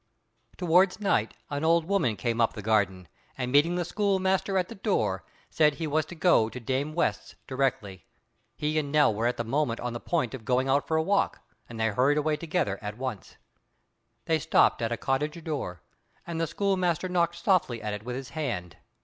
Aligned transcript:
Towards 0.57 0.99
night 0.99 1.35
an 1.51 1.63
old 1.63 1.85
woman 1.85 2.15
came 2.15 2.41
up 2.41 2.53
the 2.53 2.63
garden, 2.63 3.07
and 3.37 3.51
meeting 3.51 3.75
the 3.75 3.85
schoolmaster 3.85 4.57
at 4.57 4.67
the 4.67 4.73
door, 4.73 5.23
said 5.51 5.75
he 5.75 5.85
was 5.85 6.07
to 6.07 6.15
go 6.15 6.49
to 6.49 6.59
Dame 6.59 6.95
West's 6.95 7.35
directly. 7.45 8.07
He 8.55 8.79
and 8.79 8.91
Nell 8.91 9.13
were 9.13 9.27
at 9.27 9.37
the 9.37 9.43
moment 9.43 9.79
on 9.79 9.93
the 9.93 9.99
point 9.99 10.33
of 10.33 10.43
going 10.43 10.67
out 10.67 10.87
for 10.87 10.97
a 10.97 11.03
walk, 11.03 11.41
and 11.69 11.79
they 11.79 11.89
hurried 11.89 12.17
away 12.17 12.35
together 12.35 12.79
at 12.81 12.97
once. 12.97 13.37
They 14.25 14.39
stopped 14.39 14.81
at 14.81 14.91
a 14.91 14.97
cottage 14.97 15.43
door, 15.43 15.83
and 16.25 16.41
the 16.41 16.47
schoolmaster 16.47 17.07
knocked 17.07 17.35
softly 17.35 17.79
at 17.79 17.93
it 17.93 18.01
with 18.01 18.15
his 18.15 18.29
hand. 18.29 18.77